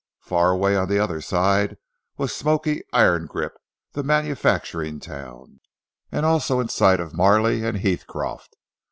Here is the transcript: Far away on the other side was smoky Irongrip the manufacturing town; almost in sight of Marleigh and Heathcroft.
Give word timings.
Far 0.23 0.49
away 0.49 0.75
on 0.75 0.87
the 0.89 0.97
other 0.97 1.21
side 1.21 1.77
was 2.17 2.33
smoky 2.33 2.81
Irongrip 2.91 3.51
the 3.91 4.01
manufacturing 4.01 4.99
town; 4.99 5.59
almost 6.11 6.49
in 6.49 6.69
sight 6.69 6.99
of 6.99 7.13
Marleigh 7.13 7.63
and 7.63 7.77
Heathcroft. 7.77 8.55